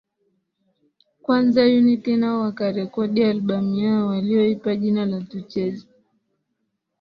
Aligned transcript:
Kwanza 1.23 1.65
Unit 1.65 2.07
nao 2.07 2.39
wakarekodi 2.41 3.23
albamu 3.23 3.75
yao 3.75 4.07
waliyoipa 4.07 4.75
jina 4.75 5.05
la 5.05 5.21
Tucheze 5.21 5.87